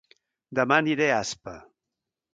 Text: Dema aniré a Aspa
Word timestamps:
Dema 0.59 0.79
aniré 0.83 1.11
a 1.13 1.21
Aspa 1.27 1.57